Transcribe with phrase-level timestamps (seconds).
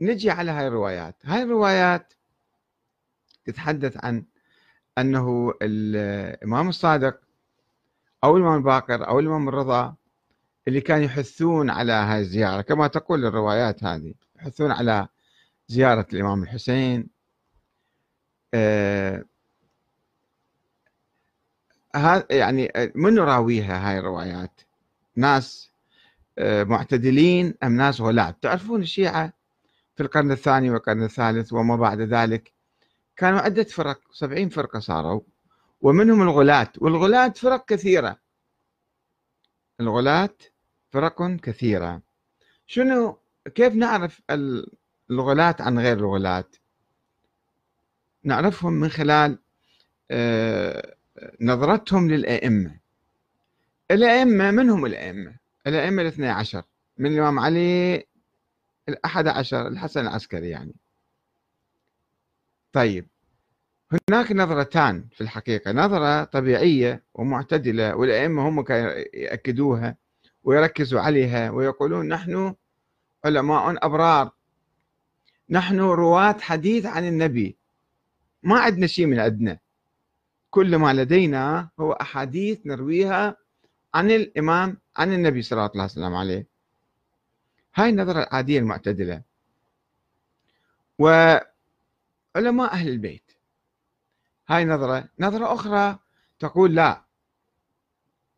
[0.00, 1.16] نجي على هاي الروايات.
[1.24, 2.12] هاي الروايات
[3.44, 4.24] تتحدث عن
[4.98, 7.20] أنه الإمام الصادق
[8.24, 9.94] أو الإمام الباقر أو الإمام الرضا
[10.68, 12.60] اللي كانوا يحثون على هاي الزيارة.
[12.60, 15.08] كما تقول الروايات هذه يحثون على
[15.68, 17.08] زيارة الإمام الحسين.
[18.54, 19.24] آه
[22.30, 24.60] يعني من راويها هاي الروايات؟
[25.16, 25.70] ناس
[26.38, 29.32] آه معتدلين أم ناس غلاة تعرفون الشيعة
[29.96, 32.52] في القرن الثاني والقرن الثالث وما بعد ذلك
[33.16, 35.20] كانوا عدة فرق سبعين فرقة صاروا
[35.80, 38.18] ومنهم الغلاة والغلاة فرق كثيرة.
[39.80, 40.36] الغلاة
[40.90, 42.02] فرق كثيرة.
[42.66, 43.18] شنو؟
[43.54, 44.22] كيف نعرف
[45.10, 46.44] الغلاة عن غير الغلاة؟
[48.24, 49.38] نعرفهم من خلال
[50.10, 50.96] آه،
[51.40, 52.78] نظرتهم للأئمة.
[53.90, 56.62] الأئمة من هم الأئمة؟ الأئمة الاثنى عشر
[56.98, 58.06] من الإمام علي
[58.88, 60.74] الأحد عشر الحسن العسكري يعني.
[62.72, 63.08] طيب
[64.10, 68.64] هناك نظرتان في الحقيقة نظرة طبيعية ومعتدلة والأئمة هم
[69.14, 69.96] يأكدوها
[70.44, 72.54] ويركزوا عليها ويقولون نحن
[73.24, 74.30] علماء أبرار.
[75.50, 77.56] نحن رواة حديث عن النبي.
[78.42, 79.58] ما عندنا شيء من عندنا.
[80.50, 83.36] كل ما لدينا هو أحاديث نرويها
[83.94, 86.46] عن الإمام عن النبي صلى الله عليه وسلم عليه.
[87.74, 89.22] هاي النظرة العادية المعتدلة.
[90.98, 93.32] وعلماء أهل البيت
[94.48, 95.98] هاي نظرة نظرة أخرى
[96.38, 97.04] تقول لا.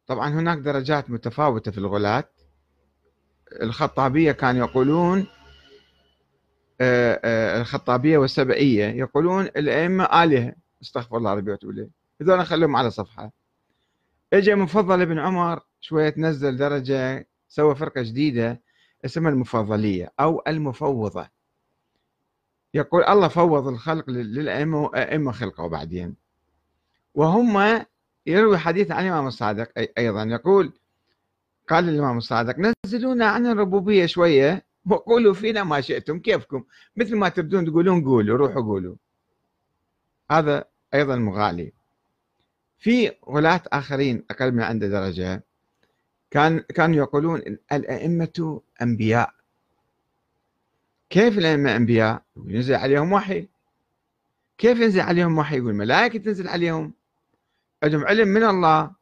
[0.06, 2.28] طبعا هناك درجات متفاوتة في الغلاة.
[3.62, 5.26] الخطابية كانوا يقولون
[6.80, 10.54] آه، آه، الخطابية والسبعية يقولون الأئمة آلهة.
[10.82, 11.90] استغفر الله ربي وتقول
[12.20, 13.32] هذول خليهم على صفحة.
[14.32, 18.62] اجى مفضل ابن عمر شوية تنزل درجة سوى فرقة جديدة.
[19.04, 21.28] اسمها المفضلية أو المفوضة.
[22.74, 26.16] يقول الله فوض الخلق للأئمة وأئمة خلقه بعدين.
[27.14, 27.84] وهم
[28.26, 30.22] يروي حديث عن الإمام الصادق أيضا.
[30.24, 30.72] يقول
[31.68, 36.64] قال الإمام الصادق نزلونا عن الربوبية شوية وقولوا فينا ما شئتم كيفكم؟
[36.96, 38.96] مثل ما تبدون تقولون قولوا روحوا قولوا.
[40.30, 41.72] هذا أيضا مغالي.
[42.78, 45.44] في غلاة آخرين أقل من عنده درجة.
[46.30, 47.42] كان كانوا يقولون
[47.72, 49.34] الأئمة أنبياء.
[51.10, 53.48] كيف الأئمة أنبياء؟ ينزل عليهم وحي.
[54.58, 56.92] كيف ينزل عليهم وحي؟ يقول الملائكة تنزل عليهم.
[57.82, 58.94] عندهم علم من الله.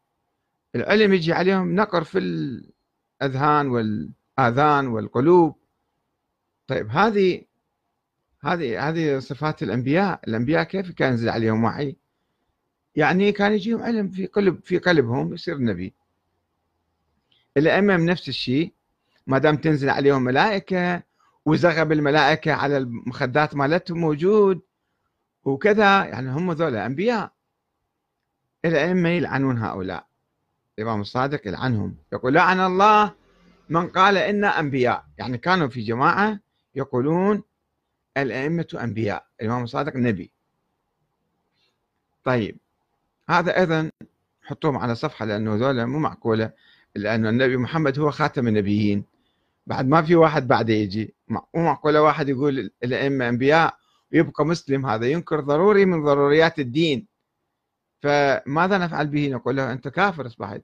[0.74, 5.56] العلم يجي عليهم نقر في الأذهان والآذان والقلوب.
[6.66, 7.44] طيب هذه
[8.40, 10.20] هذه هذه صفات الأنبياء.
[10.28, 11.96] الأنبياء كيف كان ينزل عليهم وحي؟
[12.96, 15.94] يعني كان يجيهم علم في قلب في قلبهم يصير نبي.
[17.56, 18.72] الأئمة نفس الشيء
[19.26, 21.02] ما دام تنزل عليهم ملائكة
[21.46, 24.60] وزغب الملائكة على المخدات مالتهم موجود
[25.44, 27.32] وكذا يعني هم ذولا أنبياء.
[28.64, 30.06] الأئمة يلعنون هؤلاء.
[30.78, 31.96] الإمام الصادق يلعنهم.
[32.12, 33.12] يقول لعن الله
[33.68, 35.04] من قال إنا أنبياء.
[35.18, 36.40] يعني كانوا في جماعة
[36.74, 37.42] يقولون
[38.16, 39.26] الأئمة أنبياء.
[39.40, 40.30] الإمام الصادق نبي.
[42.24, 42.58] طيب
[43.28, 43.90] هذا أيضا
[44.42, 46.52] حطوهم على صفحة لأنه ذولا مو معقولة.
[46.96, 49.04] لأن النبي محمد هو خاتم النبيين.
[49.66, 53.76] بعد ما في واحد بعده يجي مو معقولة واحد يقول الأئمة أنبياء
[54.12, 57.06] ويبقى مسلم هذا؟ ينكر ضروري من ضروريات الدين.
[58.02, 60.62] فماذا نفعل به؟ نقول له أنت كافر أصبحت.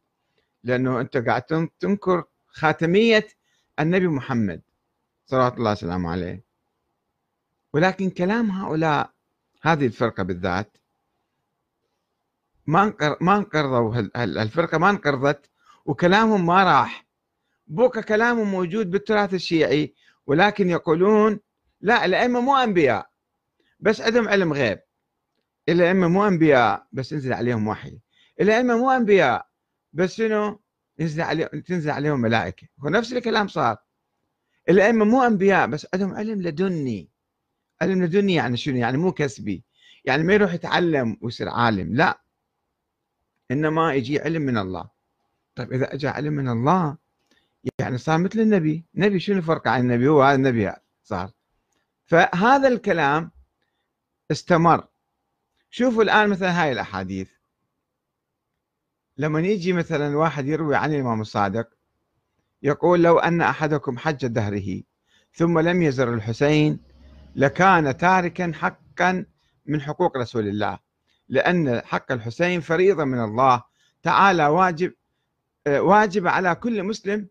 [0.64, 1.42] لأنه أنت قاعد
[1.80, 3.26] تنكر خاتمية
[3.80, 4.62] النبي محمد
[5.26, 6.44] صلوات الله وسلامه عليه.
[7.72, 9.10] ولكن كلام هؤلاء
[9.62, 10.76] هذه الفرقة بالذات
[12.66, 15.50] ما ما انقرضوا الفرقة ما انقرضت
[15.84, 17.06] وكلامهم ما راح.
[17.66, 19.94] بوكا كلامهم موجود بالتراث الشيعي
[20.26, 21.40] ولكن يقولون
[21.80, 23.10] لا الأئمة مو أنبياء
[23.80, 24.80] بس عندهم علم غيب.
[25.68, 27.98] الأئمة مو أنبياء بس ينزل عليهم وحي.
[28.40, 29.46] الأئمة مو أنبياء
[29.92, 30.60] بس شنو؟
[30.98, 32.68] ينزل عليهم تنزل عليهم ملائكة.
[32.80, 33.76] هو نفس الكلام صار.
[34.68, 37.10] الأئمة مو أنبياء بس عندهم علم لدني.
[37.82, 39.64] علم لدني يعني شنو؟ يعني مو كسبي.
[40.04, 42.20] يعني ما يروح يتعلم ويصير عالم لا.
[43.50, 44.99] إنما يجي علم من الله.
[45.54, 46.96] طيب إذا أجى علم من الله
[47.78, 48.84] يعني صار مثل النبي.
[48.94, 51.30] نبي شنو الفرق عن النبي؟ هو هذا النبي صار.
[52.06, 53.30] فهذا الكلام
[54.30, 54.86] استمر.
[55.70, 57.30] شوفوا الآن مثلا هاي الأحاديث.
[59.16, 61.68] لما يجي مثلا واحد يروي عن الإمام الصادق
[62.62, 64.82] يقول لو أن أحدكم حج دهره
[65.34, 66.80] ثم لم يزر الحسين
[67.36, 69.24] لكان تاركا حقا
[69.66, 70.78] من حقوق رسول الله.
[71.28, 73.62] لأن حق الحسين فريضة من الله.
[74.02, 74.94] تعالى واجب
[75.68, 77.28] واجب على كل مسلم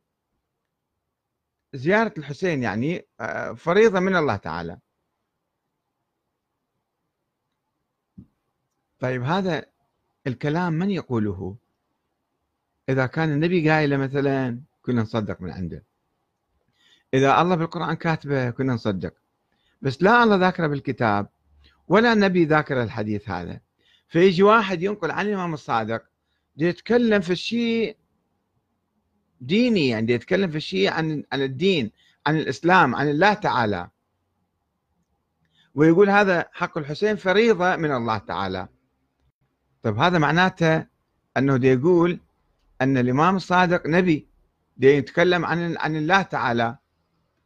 [1.73, 4.79] زيارة الحسين يعني آه، فريضة من الله تعالى.
[8.99, 9.65] طيب هذا
[10.27, 11.57] الكلام من يقوله؟
[12.89, 15.83] إذا كان النبي قايله مثلا كنا نصدق من عنده.
[17.13, 19.13] إذا الله بالقرآن كاتبه كنا نصدق.
[19.81, 21.29] بس لا الله ذاكره بالكتاب
[21.87, 23.61] ولا النبي ذاكر الحديث هذا.
[24.07, 26.05] فيجي واحد ينقل عن الإمام الصادق
[26.57, 27.97] يتكلم في الشيء
[29.41, 31.91] ديني يعني يتكلم في الشيء عن عن الدين
[32.27, 33.89] عن الإسلام عن الله تعالى.
[35.75, 38.67] ويقول هذا حق الحسين فريضة من الله تعالى.
[39.83, 40.85] طيب هذا معناته
[41.37, 42.19] أنه دي يقول
[42.81, 44.27] أن الإمام الصادق نبي
[44.77, 46.77] دي يتكلم عن عن الله تعالى.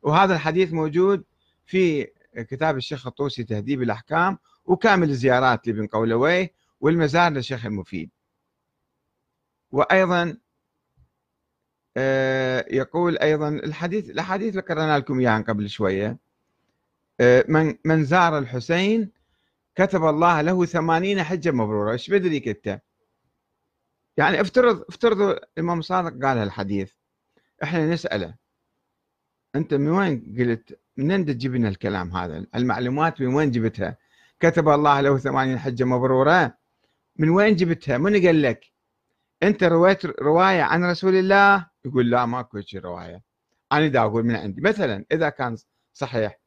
[0.01, 1.23] وهذا الحديث موجود
[1.65, 8.09] في كتاب الشيخ الطوسي تهذيب الأحكام وكامل الزيارات لابن قولويه والمزار للشيخ المفيد.
[9.71, 10.37] وأيضا
[12.71, 16.17] يقول أيضا الحديث الأحاديث اللي قرأنا لكم إياها قبل شوية.
[17.19, 19.11] آه، من من زار الحسين
[19.75, 21.91] كتب الله له ثمانين حجة مبرورة.
[21.91, 22.81] إيش بدريك انت
[24.17, 26.91] يعني افترض افترضوا الإمام صادق قال هالحديث.
[27.63, 28.35] إحنا نسأله.
[29.55, 33.97] أنت من وين قلت منين تجيب لنا الكلام هذا؟ المعلومات من وين جبتها؟
[34.39, 36.57] كتب الله له ثمانين حجة مبرورة.
[37.17, 38.73] من وين جبتها؟ من قال لك؟
[39.43, 43.23] أنت رويت رواية عن رسول الله؟ يقول لا ماكو شيء رواية.
[43.71, 45.57] أنا دا أقول من عندي مثلا إذا كان
[45.93, 46.39] صحيح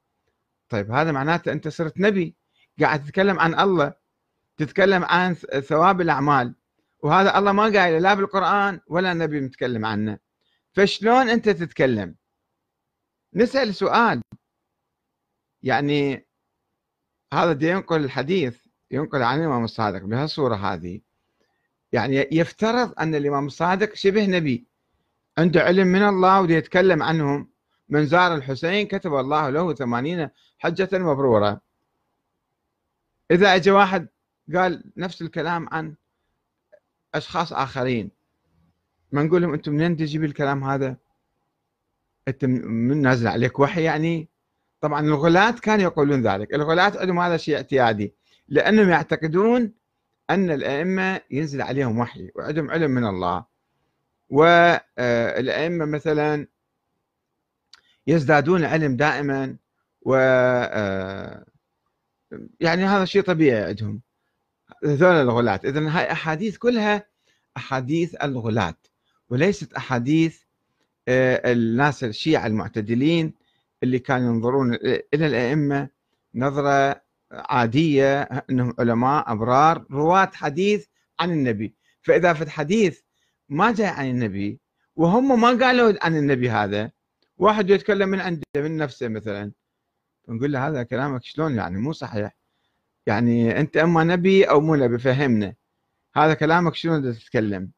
[0.68, 2.36] طيب هذا معناته أنت صرت نبي
[2.80, 3.94] قاعد تتكلم عن الله
[4.56, 6.54] تتكلم عن ثواب الأعمال
[7.02, 10.18] وهذا الله ما قايل لا بالقرآن ولا النبي متكلم عنه.
[10.72, 12.16] فشلون أنت تتكلم؟
[13.34, 14.22] نسأل سؤال.
[15.62, 16.26] يعني
[17.32, 21.00] هذا دي ينقل الحديث ينقل عن الإمام الصادق بهالصورة هذه.
[21.92, 24.66] يعني يفترض أن الإمام الصادق شبه نبي.
[25.38, 27.48] عنده علم من الله ودي يتكلم عنهم.
[27.88, 30.28] من زار الحسين كتب الله له ثمانين
[30.58, 31.60] حجة مبرورة.
[33.30, 34.08] إذا أجى واحد
[34.54, 35.94] قال نفس الكلام عن
[37.14, 38.10] أشخاص آخرين
[39.12, 40.96] ما نقول لهم أنتم منين تجيب الكلام هذا؟
[42.28, 44.28] أنت من نازل عليك وحي يعني؟
[44.80, 46.54] طبعا الغلاة كانوا يقولون ذلك.
[46.54, 48.14] الغلاة عندهم هذا شيء اعتيادي
[48.48, 49.72] لأنهم يعتقدون
[50.30, 53.44] أن الأئمة ينزل عليهم وحي وعندهم علم من الله.
[54.28, 56.46] والأئمة مثلا
[58.06, 59.56] يزدادون علم دائما
[60.02, 61.44] و آه،
[62.60, 64.00] يعني هذا شيء طبيعي عندهم.
[64.84, 65.60] هذول الغلاة.
[65.64, 67.06] إذا هاي أحاديث كلها
[67.56, 68.74] أحاديث الغلاة
[69.30, 70.42] وليست أحاديث
[71.08, 73.34] آه، الناس الشيعة المعتدلين
[73.82, 74.74] اللي كانوا ينظرون
[75.14, 75.88] إلى الأئمة
[76.34, 77.02] نظرة
[77.32, 80.86] عادية أنهم علماء أبرار رواة حديث
[81.20, 81.74] عن النبي.
[82.02, 83.00] فإذا في الحديث
[83.48, 84.60] ما جاء عن النبي
[84.96, 86.90] وهم ما قالوا عن النبي هذا.
[87.38, 89.52] واحد يتكلم من عنده من نفسه مثلا.
[90.28, 92.36] نقول له هذا كلامك شلون يعني؟ مو صحيح.
[93.06, 95.54] يعني أنت أما نبي أو مو نبي فهمنا.
[96.16, 97.70] هذا كلامك شلون تتكلم؟